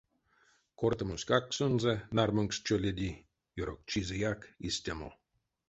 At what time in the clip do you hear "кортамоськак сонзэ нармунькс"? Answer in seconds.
0.79-2.57